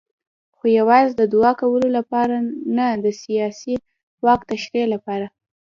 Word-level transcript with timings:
خو 0.55 0.65
یوازې 0.79 1.11
د 1.15 1.23
دوعا 1.33 1.51
کولو 1.61 1.87
لپاره 1.97 2.35
نه 2.77 2.87
د 3.03 3.07
سیاسي 3.23 3.75
واک 4.25 4.41
تشریح 4.51 4.85
لپاره. 4.93 5.27